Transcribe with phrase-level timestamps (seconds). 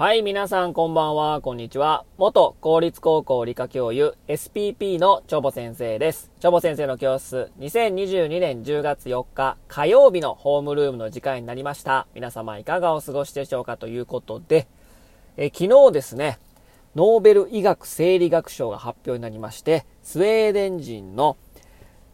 [0.00, 2.04] はい、皆さんこんばんは、こんにちは。
[2.18, 6.30] 元公立高校理科教諭 SPP のチョボ先生です。
[6.38, 12.06] チョボ先生の教室、2022年10月4日火曜日のホームルームの時間になりました。
[12.14, 14.68] 皆様いかがお過ごしでしょうかということで、
[15.36, 16.38] え昨日ですね、
[16.94, 21.36] ノーベル医学生理学賞が発表になりまして、スウェーデン人の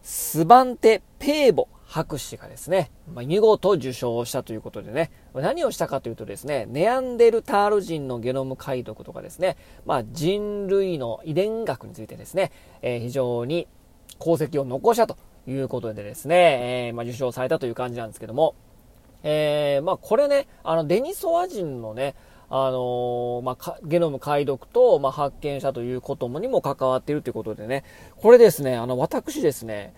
[0.02, 12.50] スバンテ・ペーボ博士がですね、まあ、見事受賞したということでね、何をしたかというとですね、ネアンデルタール人のゲノム解読とかですね、まあ、人類の遺伝学についてですね、
[12.82, 13.68] えー、非常に
[14.20, 15.16] 功績を残したと
[15.46, 18.56] いうことでですね、えー、まあ、受賞されたという感じなんですけども、
[19.22, 22.16] えー、まあ、これね、あの、デニソワ人のね、
[22.50, 27.84] あのー、まあ、ゲノム解読と、まあ、発見したということもにも関わっているということでね、
[28.16, 29.94] これですね、あの、私ですね、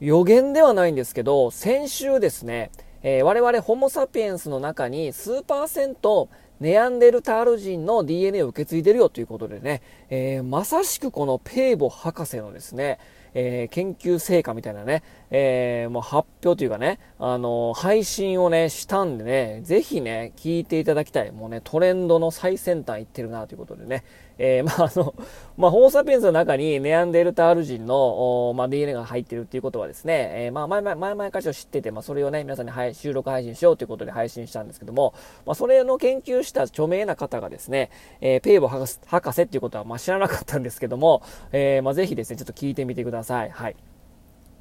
[0.00, 2.70] 予言ではないんですけど、先週ですね、
[3.02, 6.28] えー、我々ホモ・サピエンスの中に数パーセント
[6.60, 12.98] ネアンデルタール人の DNA を受け継いでるよということでね、えー、まさしくこのペーボ博士のですね、
[13.34, 21.32] えー、研究成果みたいなね、えー、もう発表というかね、あのー、配信をね、したんでね、ぜひね、聞いていただきたい。
[21.32, 24.04] もうね、トレンドの最先端行ってるなということでね、
[24.38, 25.14] えー、 まあ、あの、
[25.56, 37.90] まあ、ホーサピエンスの中にネアンデルタール人の、まあ、DNA が入ってるっていうことはですね、えー、まあ、前々、前々から知ってて、まあ、それをね、皆さんに、はい、収録配信しようということで配信したんですけども、まあ、それの研究した著名な方がですね、
[38.20, 38.86] えー、ペーボ博
[39.32, 43.50] 士っていうことは、まあ、知らなかったんですけども、えー、まあ、ぜひですね、ちょっと聞いてみてください。
[43.50, 43.76] はい。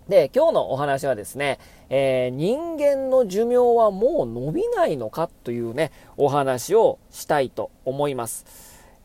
[0.07, 8.45] で、今日のお話はですね、えー、人間の寿命はもう伸びないのかというね、お話をしたいと思います。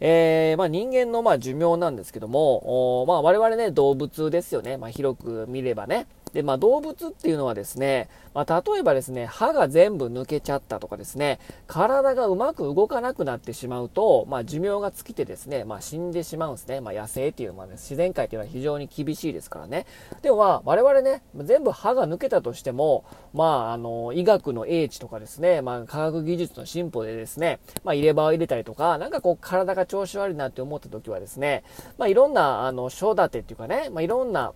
[0.01, 4.77] えー、まあ、人間のま寿命なんですけども、まあ、我々ね、動物ですよね。
[4.77, 6.07] まあ、広く見ればね。
[6.33, 16.81] で、まあ、動物っていうのはですね、まあ、例えばですね、歯が全部抜けちゃったとかですね、体がうまく動かなくなってしまうと、まあ、寿命が尽きてですね、まあ、死んでしまうんですね。
[16.81, 19.87] まあ、野生っていう、まあ、ね、自然界っていうのは非常に厳しいですからね。
[20.23, 23.05] でもまあ、我々ね、全部歯が抜けたとしても、
[23.35, 31.65] まあ、あの、医学の英知とかですね、まあ、科学技術の進歩でですね、まあ、入れ歯を入れたりとか、なんかこう、体が調子悪いなって思った時はですね、
[31.99, 34.53] まあ、いろんな、あの、章立てっていうかね、まあ、いろんな、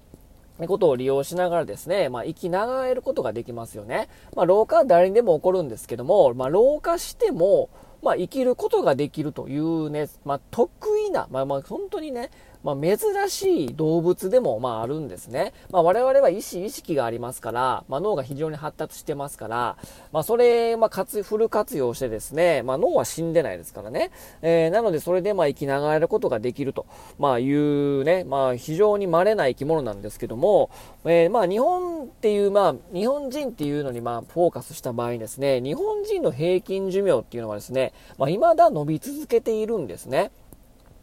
[0.66, 4.09] ことを利用しながらですね、まあ、生きながらえることができますよね。
[4.34, 7.70] まあ、老化は誰にでも起こるんですけども、まあ、老化しても、
[8.03, 10.70] まあ、生きることができるというね、まあ、得
[11.00, 12.31] 意な、まあ、まあ、本当にね、
[12.65, 12.99] まあ、珍
[13.29, 15.53] しい動物でも、まあ、あるんですね。
[15.71, 19.77] まあ、我々は意思、意識がありますから、まあ、脳が非常に発達してますから、
[20.13, 24.11] まあ、それ、まあ、活、フル活用してですね、まあ、脳は死んでないですからね。
[24.43, 26.87] えー、なので、それで、まあ、生きながらえることができると、
[27.19, 30.71] まあ、いうね、まあ、非常に稀な生き物なんですけども、
[31.05, 40.31] えー、まあ、日本っていう、まあ、日本人っていうのに、まあ、フォーカスした場合にですね、日本人の平均寿命っていうのはですね、まあ、未だ伸び続けているんですね。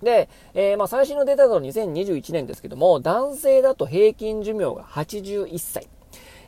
[0.01, 5.87] で、えー、まあ最新のデータだと2021年ですけども、男性だと平均寿命が81歳。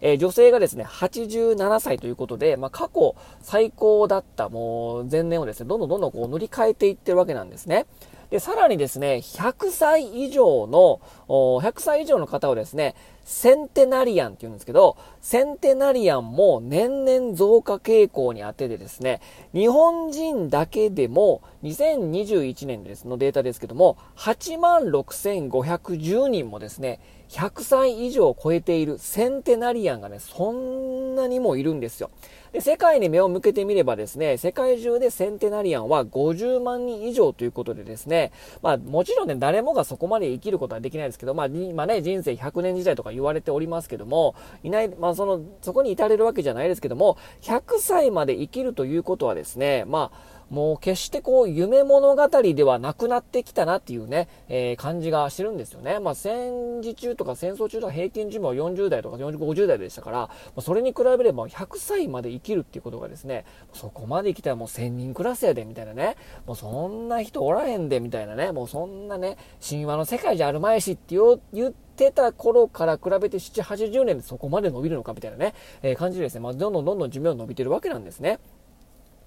[0.05, 7.85] えー、女性がですね、87歳ということで、まあ、過去最高だったもう前年をですね、どんどんどんどんこう塗り替えていってるわけなんですね。
[8.33, 19.21] で、さらにですね、100歳以上の、100歳以上の方をですね、センテナリアンって言うんですけど、センテナリアンも年々増加傾向にあってでですね、
[19.53, 27.01] 日本人だけでも2021年ですのデータですけども、86,510人もですね、
[27.33, 32.11] 100歳以上を超えているセンテナリアンがね、そんなにもいるんですよ。
[32.51, 55.99] で、世界に目を向けてみればですね、世界中でセンテナリアンは50万人以上ということでですね、まあもちろんね、誰もがそこまで生きることはできないですけど、まあ今ね、人生100年時代とか言われておりますけども、いない、まあその、そこに至れるわけじゃないですけども、100歳まで生きるということはですね、まあ、もう決してこう夢物語ではなくなってきたなっていうね、えー、感じがしてるんですよね。
[55.99, 71.15] まあ戦時中とか戦争中とか平均寿命は40代とか40、50代でしたから、ま、それに比べれば100歳まで生きるっていうことがですね、そこまで生きたらもう1000人クラスやでみたいなね、もうそんな人おらへんでみたいなね、もうそんなね、神話の世界じゃあるまいしって
[71.51, 78.37] 言ってた頃から比べて7、80年でそこまで伸びるのかみたいなね、えー、感じでですね、まあ、どんどんどんどん寿命伸びてるわけなんですね。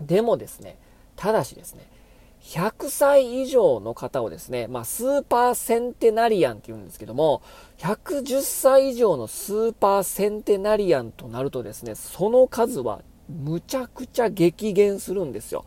[0.00, 0.76] でもですね、
[1.17, 1.89] ただしですね、
[2.43, 7.43] 100歳以上の方をですね、まあ、スーパーセンテナリアンって言うんですけども、
[7.79, 15.65] 110歳以上のスーパーセンテナリアンとなるとですね、その数はむちゃくちゃ激減するんですよ。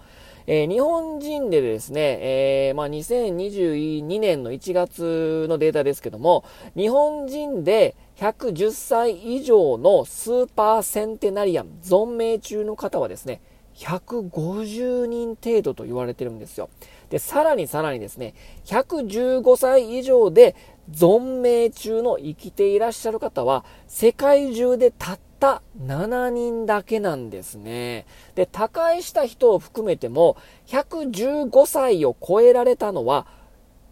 [0.48, 6.44] えー、日本人でですね、えー、まあ、2022年の1月のデータですけども、
[6.76, 13.42] 日本人で110歳以上のスーパーセンテナリアン、存命中の方はですね、
[13.80, 16.70] 150人程度と言われてるんですよ。
[17.10, 18.34] で、さらにさらにですね、
[18.66, 20.56] 115歳以上で
[20.92, 28.06] 存命中の生きていらっしゃる方は、世界中でたった7人だけなんですね。
[28.36, 30.36] で、他界した人を含めても、
[30.68, 33.28] 115歳を超えられたのは、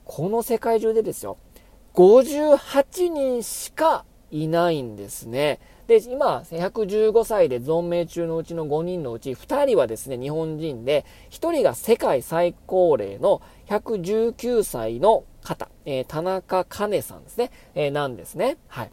[0.03, 1.37] この世界中でですよ、
[1.93, 5.59] 58人しかいないんですね。
[5.87, 18.57] で、今、115歳で存命中のうちの5人のうち2人はですね、日本人で、1人が世界最高齢の119歳の方、えー、田中カネさんですね、えー、なんですね。
[18.67, 18.91] はい。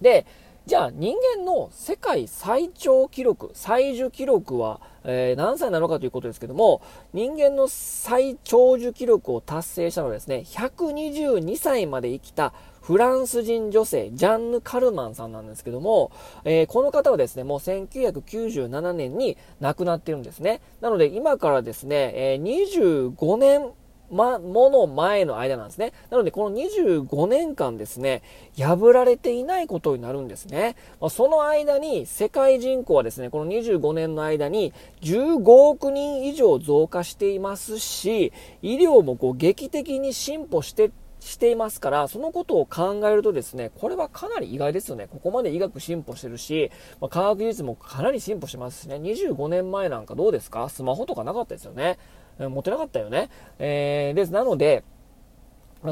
[0.00, 0.26] で、
[0.66, 6.82] じゃあ人間の世界最長記録、最寿記録は、えー、何歳なのかということですけども、
[7.12, 12.52] 人間の最長寿記録を達成したのはですね、122歳まで生きた
[12.82, 16.10] フランス人女性、ジャンヌ・カルマンさんなんですけども、
[16.44, 20.60] えー、この方はですね、もう1997年に亡くなってるんですね。
[20.80, 23.70] なので今からですね、えー、25年
[24.12, 25.92] ま、もの前の間なんですね。
[26.10, 28.22] なので、この25年間ですね、
[28.56, 30.76] 破られていないことになるんですね。
[31.00, 45.06] まあ、その間に、世界人口はですね、この25年の間に15億人以上増加していますし、医療もこう劇的に進歩してしていますから、そのことを考えるとですね、これはかなり意外ですよね。
[45.08, 50.68] ここまで医学進歩してるし、まあ、科学技術もかなり進歩しますしね、25年前なんかどうですか？
[50.68, 51.96] スマホとかなかったですよね。
[52.38, 53.30] 持てなかったよね。
[53.58, 54.32] えー、です。
[54.32, 54.84] なので、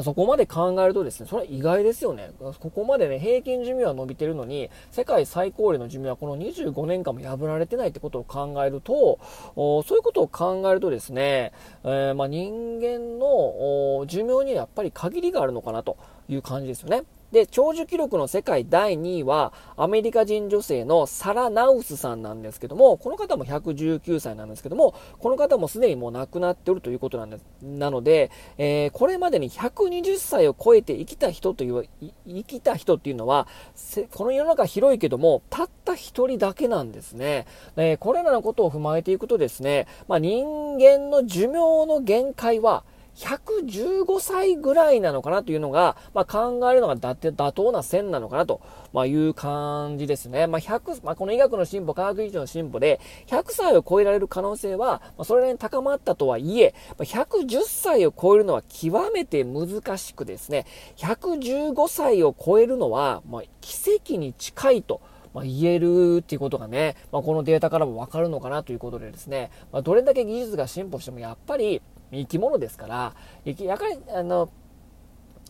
[0.03, 2.31] そこまで考えるとですね、それは意外ですよね。
[2.39, 9.19] ここまでね、平均寿命は伸びてるのに、世界最高齢の寿命はこの25年間も破られてないってことを考えると、
[9.55, 11.51] そういうことを考えるとですね、
[11.83, 15.97] えー、まあ、人間の寿命にやっぱり限りがあるのかなと
[16.29, 17.03] いう感じですよね。
[17.31, 27.45] で、長寿記録の世界第2位は、アメリカ人女性のサラ・ナウスさんなんですけども、この方も119歳なんですけども、この方もすでにもう亡くなっておるということなんです。
[27.63, 31.87] なので、えー、これまでに120歳を超えて生きた人という、
[32.27, 33.47] 生きた人っていうのは、
[34.11, 37.45] この世の中広いけども、たった一人だけなんですね。
[37.77, 42.83] えー、これらのことを踏まえていくとですね、まあ、人間の寿命の限界は、
[43.15, 48.61] 115歳ぐらいなのかなというのが、まあ、考えるのが妥当な線なのかなと、
[48.93, 50.47] ま、いう感じですね。
[50.47, 60.65] まあ、100、まあ、この医学の進歩、科学技術の進歩で、100歳を超えられる可能性は、まあ、それなりに高まったとはいえ、まあ、110歳を超えるのは極めて難しくですね、
[60.97, 65.01] 115歳を超えるのは、まあ、奇跡に近いと。
[65.33, 71.81] まあ、言えるっていうことがね、まあ、このデータからもわかるのかなということでですね、まあ、どれだけ技術が進歩してもやっぱり、
[72.11, 73.15] 生き物ですから、
[73.45, 74.49] やかり、あの、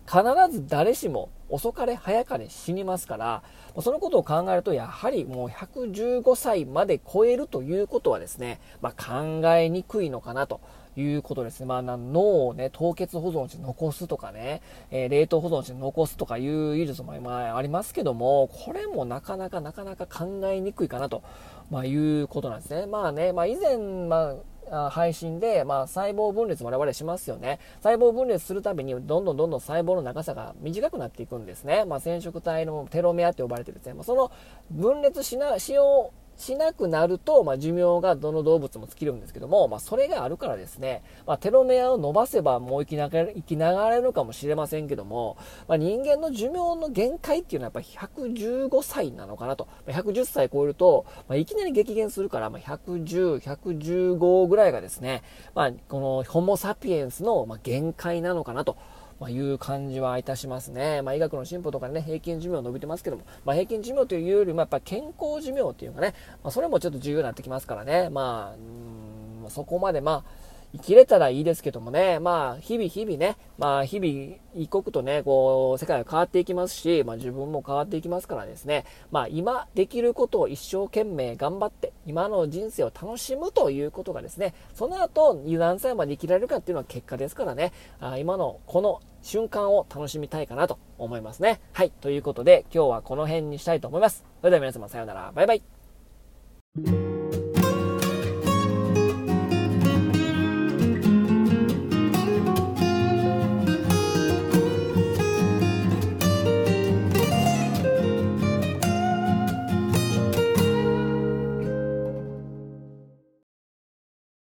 [0.05, 3.43] 必ず誰しも遅かれ早かれ死にますから、
[3.81, 10.59] そのことを考えると、やはりもう115歳まで超えるということはですね、まあ、考えにくいのかなと
[10.95, 11.65] いうことですね。
[11.65, 21.23] まあ、脳をね、凍結保存して残すとかね、えー、冷凍保存して残すとかいう技術もまあありますけども、これもなかなかなかなか考えにくいかなと、
[21.69, 22.85] まあ、いうことなんですね。
[22.85, 24.35] まあね、まあ以前、ま
[24.71, 27.59] あ、配信で、まあ、細胞分裂我々しますよね。
[27.83, 31.83] 細胞分裂するたびに、どんどんどんどん細胞の長さが短くなっていくんですね。
[31.85, 33.93] まあ、染色体のテロメアって呼ばれてるですね。
[33.93, 34.31] まあ、その
[34.71, 49.93] 分裂しな、しよう、しなくなると、まあ、寿命がどの動物も尽きるんですけども、まあ、それがあるからですね、まあ、テロメアを伸ばせばもう生きながら生きながられるかもしれませんけども、まあ、人間の寿命の限界っていうのはやっぱ115歳なのかなとま。
[49.93, 58.77] 110歳超えると、まあ、いきなり激減するから、まあ、110、115ぐらいがですね、まあ、このホモサピエンスの限界なのかなと。
[59.21, 61.03] まあ、いう感じはいたしますね。
[61.03, 70.40] まあ、医学の進歩とかね、平均寿命伸びてますけども、まあ、平均寿命というよりも、やっぱ健康寿命っていうかね、まあ、それもちょっと重要になってきますからね、まあ、うんそこまで、まあ、
[70.73, 91.59] 生きれたらいいですけどもね、まあ、日々日々ね、まあ、日々一刻とね、こう、世界が変わっていきますし、まあ、自分も変わっていきますからですね、まあ、今できることを一生懸命頑張って、今の人生を楽しむということがですね、その後、何歳まで生きられるかっていうのは結果ですからね、あ今のこの瞬間を楽しみたいかなと思いますね。
[91.73, 91.91] はい。
[91.91, 94.23] ということで、今日はこの辺にしたいと思います。
[94.39, 95.31] それでは皆様さようなら。
[95.35, 97.20] バイバイ。